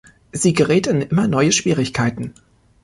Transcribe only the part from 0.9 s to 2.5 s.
immer neue Schwierigkeiten.